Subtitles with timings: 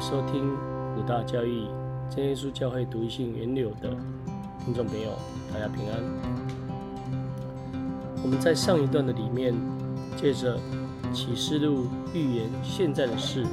[0.00, 0.54] 收听
[0.96, 1.66] 五大教育
[2.10, 3.90] 真耶稣教会独一性原流的
[4.64, 5.10] 听众朋友，
[5.52, 6.00] 大家平安。
[8.22, 9.54] 我们在上一段的里面，
[10.16, 10.58] 借着
[11.12, 13.44] 启示录预言现在的事，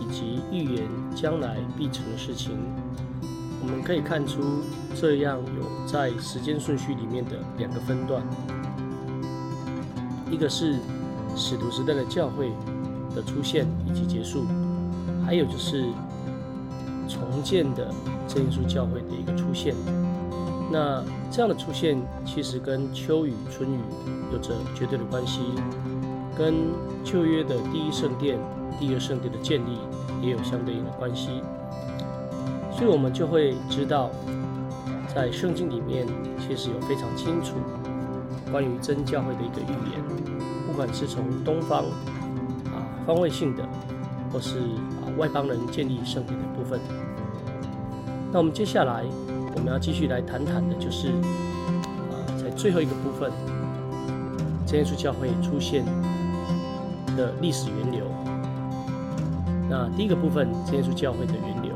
[0.00, 2.58] 以及预言将来必成的事情，
[3.62, 4.42] 我们可以看出
[4.94, 8.22] 这样有在时间顺序里面的两个分段，
[10.30, 10.78] 一个是
[11.36, 12.50] 使徒时代的教会
[13.14, 14.44] 的出现以及结束。
[15.30, 15.84] 还有就是
[17.08, 17.86] 重建的
[18.26, 19.76] 真耶稣教会的一个出现，
[20.72, 23.78] 那这样的出现其实跟秋雨春雨
[24.32, 25.42] 有着绝对的关系，
[26.36, 26.52] 跟
[27.04, 28.40] 旧约的第一圣殿、
[28.80, 29.78] 第二圣殿的建立
[30.20, 31.28] 也有相对应的关系，
[32.72, 34.10] 所以我们就会知道，
[35.14, 36.08] 在圣经里面
[36.40, 37.54] 其实有非常清楚
[38.50, 40.02] 关于真教会的一个预言，
[40.66, 41.84] 不管是从东方
[42.64, 43.64] 啊方位性的，
[44.32, 44.58] 或是
[45.20, 46.80] 外邦人建立圣殿的部分。
[48.32, 49.04] 那我们接下来
[49.54, 53.30] 我们要继续来谈谈的，就是啊，在最后一个部分，
[54.66, 55.84] 真耶稣教会出现
[57.18, 58.06] 的历史源流。
[59.68, 61.72] 那第一个部分，真耶稣教会的源流，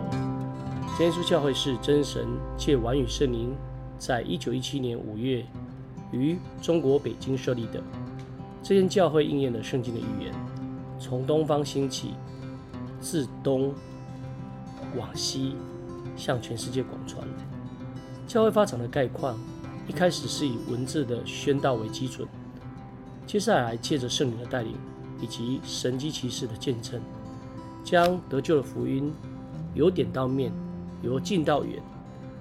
[0.96, 3.54] 真耶稣教会是真神借完与圣灵，
[3.98, 5.44] 在一九一七年五月
[6.12, 7.82] 于中国北京设立的。
[8.62, 10.32] 这间教会应验了圣经的预言，
[10.98, 12.14] 从东方兴起。
[13.04, 13.70] 自东
[14.96, 15.56] 往西，
[16.16, 17.22] 向全世界广传。
[18.26, 19.38] 教会发展的概况，
[19.86, 22.26] 一开始是以文字的宣道为基准，
[23.26, 24.74] 接下来借着圣灵的带领
[25.20, 26.98] 以及神机骑士的见证，
[27.84, 29.12] 将得救的福音
[29.74, 30.50] 由点到面，
[31.02, 31.82] 由近到远，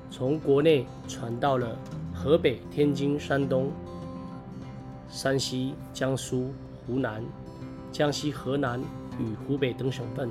[0.10, 1.78] 从国内传到了
[2.14, 3.70] 河北、天津、山东、
[5.10, 6.54] 山西、江苏、
[6.88, 7.22] 湖南、
[7.92, 8.80] 江西、河南
[9.20, 10.30] 与湖北等省份。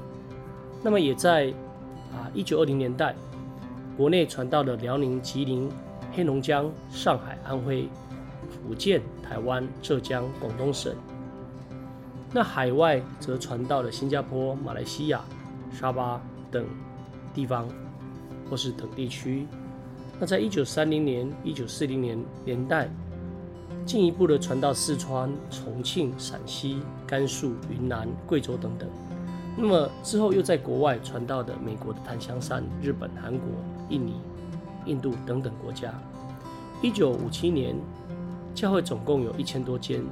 [0.82, 1.52] 那么也在
[2.12, 3.14] 啊一九二零年代，
[3.96, 5.70] 国内传到了辽宁、吉林、
[6.12, 7.88] 黑龙江、上海、安徽、
[8.50, 10.94] 福建、台湾、浙江、广东省。
[12.32, 15.20] 那海外则传到了新加坡、马来西亚、
[15.70, 16.20] 沙巴
[16.50, 16.64] 等
[17.34, 17.68] 地方，
[18.50, 19.46] 或是等地区。
[20.18, 22.88] 那在一九三零年、一九四零年年代，
[23.84, 28.88] 进一步的传到四川、重庆、陕西、甘肃、云南、贵州等等。
[29.54, 33.46] 那么之后又在国外传到的美国的檀香山、日本、韩国、
[33.90, 34.14] 印尼、
[34.86, 35.92] 印度等等国家。
[36.80, 37.76] 一九五七年，
[38.54, 40.02] 教会总共有一千多间，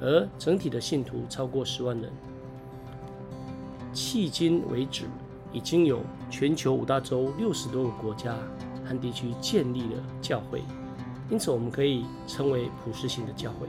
[0.00, 2.10] 而整体的信徒超过十万人。
[3.94, 5.04] 迄今为止，
[5.52, 8.34] 已经有全球五大洲六十多个国家
[8.84, 10.64] 和地区建立了教会，
[11.30, 13.68] 因此我们可以称为普世性的教会。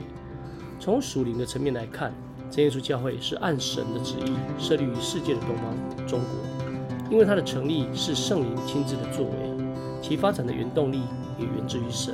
[0.79, 2.11] 从属灵的层面来看。
[2.51, 9.31] 真耶稣教会是按神的旨意设立于世界的东方中国，因为它的成立是圣灵亲自的作为，
[10.01, 11.01] 其发展的原动力
[11.39, 12.13] 也源自于神，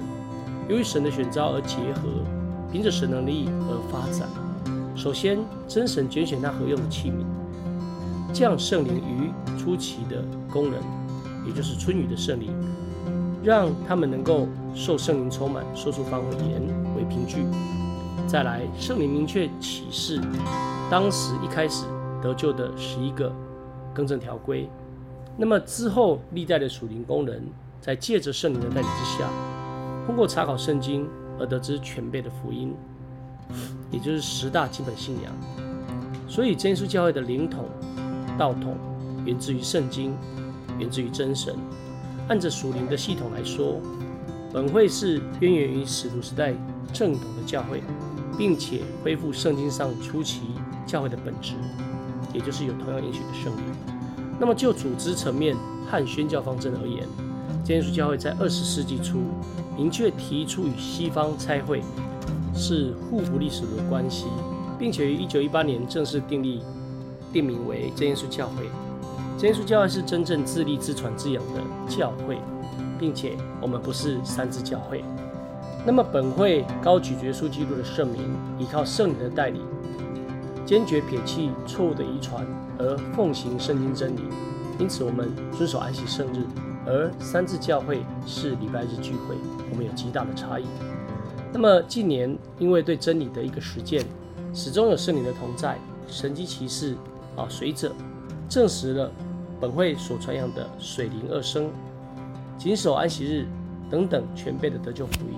[0.70, 2.08] 由于神的选召而结合，
[2.72, 4.30] 凭着神能力而发展。
[4.96, 7.26] 首先，真神拣选他合用的器皿，
[8.32, 10.24] 降圣灵于初期的
[10.54, 10.80] 工人，
[11.48, 12.54] 也就是春雨的圣灵，
[13.44, 16.62] 让他们能够受圣灵充满，说出方言
[16.96, 17.38] 为凭据。
[18.28, 20.20] 再来，圣灵明确启示，
[20.92, 21.86] 当时一开始
[22.22, 23.32] 得救的十一个
[23.94, 24.70] 更正条规。
[25.38, 27.42] 那么之后，历代的属灵工人
[27.80, 29.30] 在借着圣灵的带领之下，
[30.06, 31.08] 通过查考圣经
[31.40, 32.76] 而得知全备的福音，
[33.90, 35.32] 也就是十大基本信仰。
[36.28, 37.64] 所以，真耶稣教会的灵统、
[38.38, 38.76] 道统
[39.24, 40.14] 源自于圣经，
[40.78, 41.56] 源自于真神。
[42.28, 43.80] 按着属灵的系统来说，
[44.52, 46.54] 本会是渊源于使徒时代
[46.92, 47.82] 正统的教会。
[48.38, 50.42] 并且恢复圣经上初期
[50.86, 51.54] 教会的本质，
[52.34, 53.64] 也就是有同样允许的圣灵。
[54.40, 55.56] 那么就组织层面
[55.90, 57.08] 和宣教方针而言，
[57.66, 59.20] 天主教会在二十世纪初
[59.76, 61.82] 明确提出与西方差会
[62.54, 64.28] 是互补历史的关系，
[64.78, 66.62] 并且于一九一八年正式订立
[67.34, 68.70] 定名为真耶稣教会。
[69.38, 72.38] 真耶稣教会是真正自立自传自养的教会，
[73.00, 75.04] 并且我们不是三支教会。
[75.88, 79.62] 那么本会高举耶稣基督的圣名，依靠圣灵的带领，
[80.66, 82.46] 坚决撇弃错误的遗传，
[82.78, 84.20] 而奉行圣经真理。
[84.80, 86.46] 因此，我们遵守安息圣日，
[86.86, 89.36] 而三字教会是礼拜日聚会，
[89.72, 90.66] 我们有极大的差异。
[91.54, 94.04] 那么近年因为对真理的一个实践，
[94.54, 95.78] 始终有圣灵的同在，
[96.10, 96.96] 神机骑士
[97.38, 97.94] 啊随者
[98.50, 99.10] 证实了
[99.58, 101.70] 本会所传扬的水灵二生、
[102.58, 103.48] 谨守安息日
[103.90, 105.38] 等等全备的得救福音。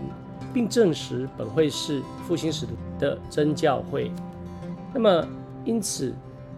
[0.54, 4.12] 并证实本会是复兴使徒的真教会。
[4.94, 5.28] 那么，
[5.66, 6.13] 因此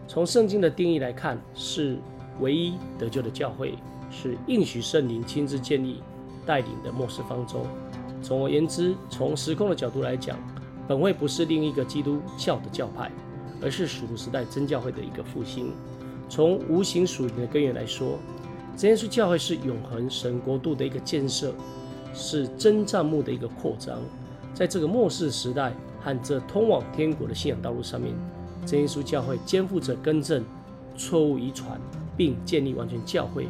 [0.07, 1.97] 从圣经的定义来看，是
[2.39, 3.75] 唯一得救的教会，
[4.09, 6.01] 是应许圣灵亲自建立
[6.45, 7.65] 带领的末世方舟。
[8.21, 10.37] 总而言之，从时空的角度来讲，
[10.87, 13.11] 本会不是另一个基督教的教派，
[13.61, 15.71] 而是使徒时代真教会的一个复兴。
[16.29, 18.17] 从无形属灵的根源来说，
[18.77, 21.53] 真耶稣教会是永恒神国度的一个建设，
[22.13, 23.97] 是真帐幕的一个扩张。
[24.53, 28.13] 在这个末世时代和这通往天国的信仰道路上面，
[28.65, 30.43] 真耶稣教会肩负着更正
[30.97, 31.79] 错误遗传，
[32.17, 33.47] 并建立完全教会，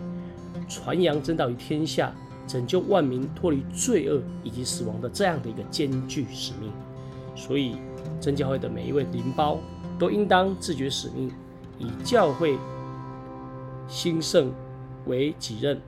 [0.69, 2.13] 传扬真道于天下。
[2.47, 6.69] 拯救万民脱离罪恶以及死亡的这样的一个艰巨使命，
[7.33, 7.77] 所以
[8.19, 9.57] 真教会的每一位灵包
[9.97, 11.31] 都应当自觉使命，
[11.79, 12.57] 以教会
[13.87, 14.51] 兴盛
[15.05, 15.79] 为己任，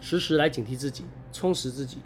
[0.00, 1.98] 时时来警惕自己，充实自己，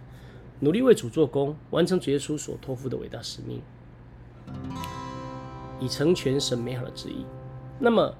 [0.60, 3.60] 努力为主做工，完成主耶稣所托付的伟大使命，
[5.80, 7.24] 以成全神美好的旨意。
[7.78, 8.14] 那么，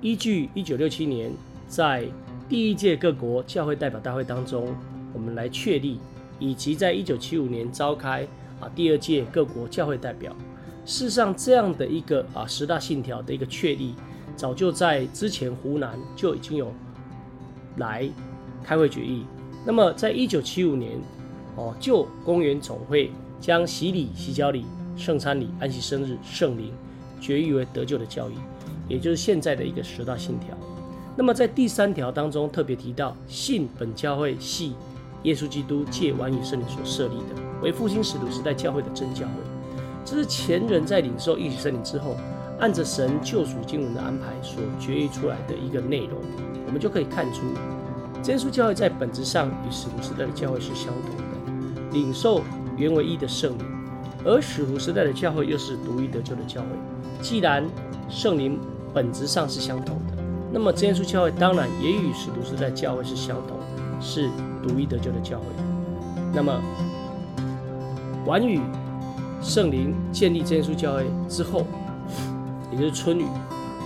[0.00, 1.32] 依据一九六七年
[1.68, 2.06] 在
[2.48, 4.74] 第一届各国教会代表大会当中，
[5.12, 5.98] 我们来确立，
[6.38, 8.26] 以及在一九七五年召开
[8.60, 10.34] 啊第二届各国教会代表。
[10.84, 13.94] 事实上，这样的一个啊十大信条的一个确立，
[14.34, 16.72] 早就在之前湖南就已经有
[17.76, 18.08] 来
[18.64, 19.24] 开会决议。
[19.64, 20.92] 那么，在一九七五年
[21.56, 23.10] 哦，旧公园总会
[23.40, 24.64] 将洗礼、洗脚礼、
[24.96, 26.72] 圣餐礼、安息生日、圣灵
[27.20, 28.34] 决议为得救的教义，
[28.88, 30.56] 也就是现在的一个十大信条。
[31.16, 34.74] 那么在第三条当中特别提到，信本教会系
[35.24, 39.32] 耶稣基督借完与圣灵所设立的，为复兴使徒时代教会的真教会。
[40.02, 42.16] 这是前人在领受一起圣灵之后，
[42.58, 46.18] 按着神救赎经文的安排所决议出来的一个内容。
[46.66, 47.42] 我们就可以看出，
[48.22, 52.42] 真耶稣教会在本质上与使徒时代的教会是相同的，领受
[52.76, 53.64] 原为一的圣灵，
[54.24, 56.66] 而使徒时代的教会又是独一得救的教会。
[57.22, 57.64] 既然
[58.08, 58.58] 圣灵
[58.92, 60.22] 本质上是相同的。
[60.52, 63.56] 那么，真耶稣教会当然也与使徒时代教会是相同，
[64.00, 64.28] 是
[64.62, 65.44] 独一得救的教会。
[66.34, 66.60] 那么，
[68.26, 68.60] 晚雨
[69.40, 71.64] 圣灵建立真耶稣教会之后，
[72.72, 73.26] 也就是春雨，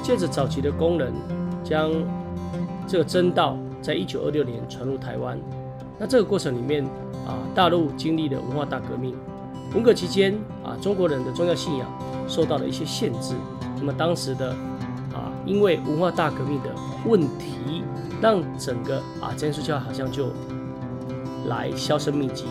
[0.02, 1.12] 借着早期的工人
[1.62, 1.92] 将
[2.88, 5.38] 这个真道在一九二六年传入台湾。
[5.98, 6.82] 那这个过程里面
[7.26, 9.14] 啊，大陆经历了文化大革命，
[9.74, 10.34] 文革期间
[10.64, 11.86] 啊，中国人的宗教信仰
[12.26, 13.34] 受到了一些限制。
[13.76, 14.50] 那么当时的
[15.12, 15.30] 啊。
[15.44, 16.70] 因为文化大革命的
[17.04, 17.82] 问题，
[18.18, 20.28] 让整个啊真耶稣教好像就
[21.48, 22.46] 来销声匿迹。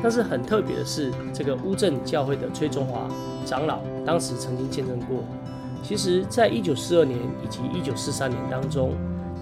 [0.00, 3.08] 但是很特别的是，这个乌镇教会的崔中华
[3.44, 5.24] 长老当时曾经见证过，
[5.82, 8.92] 其实在一九四二年以及一九四三年当中，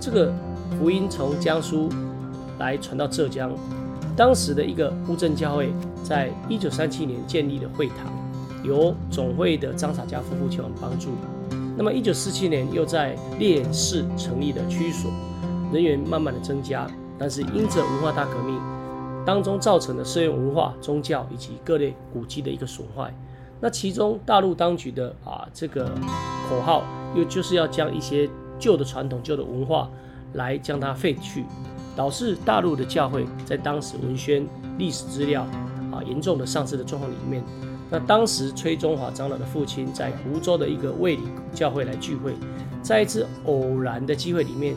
[0.00, 0.32] 这个
[0.78, 1.88] 福音从江苏
[2.58, 3.52] 来传到浙江，
[4.16, 5.72] 当时的一个乌镇教会
[6.02, 7.96] 在一九三七年建立了会堂，
[8.62, 11.10] 由总会的张洒家夫妇前往帮助。
[11.76, 15.10] 那么，一九四七年又在烈士成立的区所，
[15.72, 16.86] 人员慢慢的增加，
[17.18, 18.60] 但是因着文化大革命
[19.26, 23.12] 当中造成的社会文化、宗教以及各类古迹的一个损坏，
[23.60, 25.86] 那其中大陆当局的啊这个
[26.48, 26.84] 口号，
[27.16, 29.90] 又就是要将一些旧的传统、旧的文化
[30.34, 31.44] 来将它废去，
[31.96, 34.46] 导致大陆的教会在当时文宣
[34.78, 35.42] 历史资料
[35.90, 37.42] 啊严重的丧失的状况里面。
[37.90, 41.22] 那当时崔中华长老的父亲在湖州的一个卫理
[41.52, 42.34] 教会来聚会，
[42.82, 44.74] 在一次偶然的机会里面，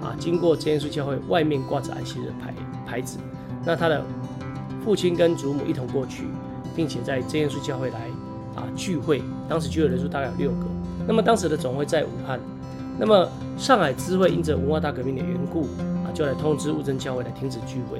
[0.00, 2.54] 啊，经过真耶稣教会外面挂着安息日牌
[2.86, 3.18] 牌子，
[3.64, 4.04] 那他的
[4.84, 6.26] 父亲跟祖母一同过去，
[6.76, 7.98] 并且在真耶稣教会来
[8.54, 10.66] 啊聚会，当时聚会人数大概有六个。
[11.08, 12.38] 那么当时的总会在武汉，
[13.00, 13.26] 那么
[13.56, 15.62] 上海知会因着文化大革命的缘故
[16.04, 17.98] 啊，就来通知乌镇教会来停止聚会。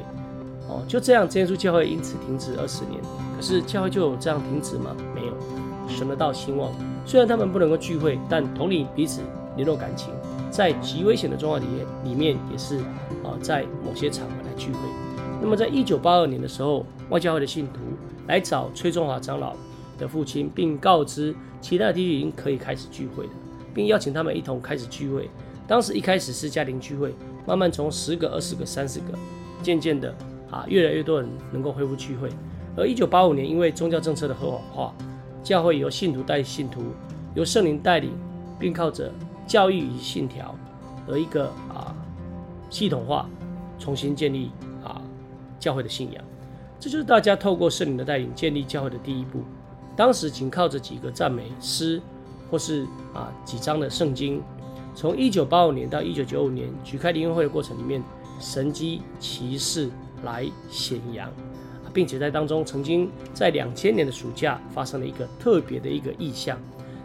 [0.68, 3.00] 哦，就这样，真耶稣教会因此停止二十年。
[3.34, 4.94] 可是教会就这样停止吗？
[5.14, 5.32] 没有，
[5.88, 6.70] 神的道兴旺。
[7.06, 9.22] 虽然他们不能够聚会，但同理彼此
[9.56, 10.12] 联络感情，
[10.50, 12.76] 在极危险的状况里面，里面也是
[13.24, 14.78] 啊，在某些场合来聚会。
[15.40, 17.80] 那么，在一九八二年的时候，外教会的信徒
[18.28, 19.54] 来找崔中华长老
[19.98, 23.30] 的父亲，并告知其他的弟兄已经可以开始聚会了，
[23.74, 25.28] 并邀请他们一同开始聚会。
[25.66, 27.14] 当时一开始是家庭聚会，
[27.46, 29.06] 慢慢从十个、二十个、三十个，
[29.62, 30.14] 渐渐的。
[30.50, 32.28] 啊，越来越多人能够恢复聚会。
[32.76, 34.94] 而一九八五年，因为宗教政策的合法化，
[35.44, 36.82] 教会由信徒带信徒，
[37.36, 38.10] 由圣灵带领，
[38.58, 39.12] 并靠着
[39.46, 40.52] 教育与信条，
[41.06, 41.94] 而一个啊
[42.68, 43.30] 系统化
[43.78, 44.50] 重新建立
[44.82, 45.00] 啊
[45.60, 46.24] 教会的信仰。
[46.80, 49.44] 这就是大家透过圣灵的带领建立教会的第一步。
[49.94, 52.02] 当时仅靠着几个赞美诗，
[52.50, 54.42] 或是啊几章的圣经。
[54.94, 58.02] 从一九八五年到一九九五年举开灵恩会的过程里面，
[58.38, 59.88] 神机骑士。
[60.22, 61.32] 来显扬，
[61.94, 66.58] 并且在当中曾经在两千年的暑假发生了一个特别的一个异象，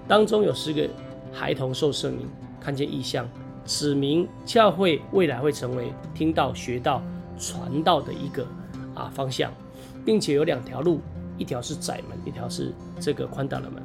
[0.05, 0.85] 当中有十个
[1.31, 2.27] 孩童受圣灵
[2.59, 3.25] 看见异象，
[3.65, 7.01] 指明教会未来会成为听到、学到、
[7.39, 8.45] 传道的一个
[8.93, 9.49] 啊方向，
[10.03, 10.99] 并且有两条路，
[11.37, 13.81] 一条是窄门，一条是这个宽大的门。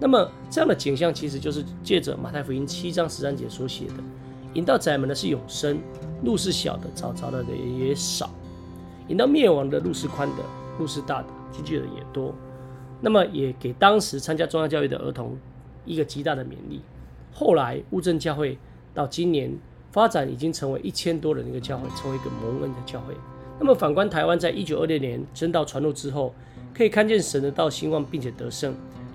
[0.00, 3.94] 那么这样的景象其实就是借着马太福音七章十三节所写的：
[4.54, 5.78] 引到窄门的是永生，
[6.24, 8.26] 路是小的，找着的人也少；
[9.08, 10.36] 引到灭亡的路是宽的，
[10.78, 12.34] 路是大的，进去的人也多。
[13.02, 15.36] 那么也给当时参加中央教育的儿童
[15.84, 16.80] 一个极大的勉励。
[17.32, 18.58] 后来乌镇教会
[18.94, 19.54] 到今年
[19.92, 23.14] 发展已经成为一千多人的一个教会，成为一个蒙恩的教会。
[23.58, 26.34] 那么反观台湾，在一九二六年真道传入之后，
[26.74, 28.74] 可以看见神的道兴旺，并且得胜。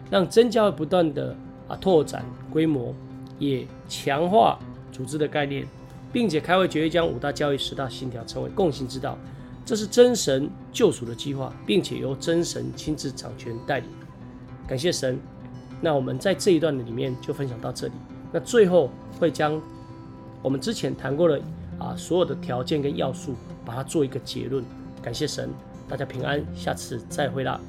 [0.10, 1.36] 让真教会不断的
[1.68, 2.94] 啊拓展规模，
[3.40, 4.60] 也强化
[4.92, 5.66] 组织的概念，
[6.14, 9.18] 并且开会决议将五大教育十大信条成为共性之道，
[9.66, 13.90] 这是真神救赎的计划，并且由真神亲自掌权带领。
[14.68, 15.20] 感谢神。
[15.82, 17.94] 那我们在这一段的里面就分享到这里。
[18.32, 19.62] 那最后会将
[20.42, 21.40] 我们之前谈过的
[21.78, 23.36] 啊所有的条件跟要素，
[23.66, 24.64] 把它做一个结论。
[25.02, 25.50] 感谢神，
[25.88, 27.60] 大家平安，下次再会啦。